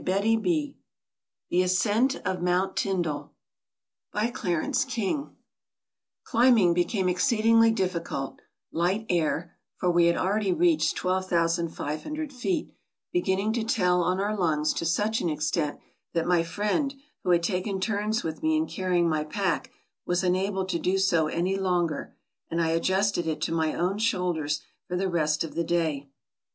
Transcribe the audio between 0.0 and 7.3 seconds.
AMERICA The Ascent of Mount Tyndall By CLARENCE KING CLIMBING became